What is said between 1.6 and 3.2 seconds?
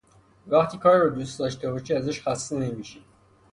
باشی ازش خسته نمی شی